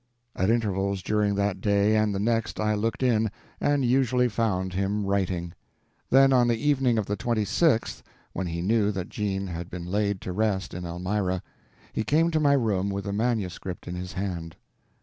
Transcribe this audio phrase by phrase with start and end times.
[0.35, 5.05] At intervals during that day and the next I looked in, and usually found him
[5.05, 5.53] writing.
[6.09, 8.01] Then on the evening of the 26th,
[8.33, 11.43] when he knew that Jean had been laid to rest in Elmira,
[11.93, 14.55] he came to my room with the manuscript in his hand.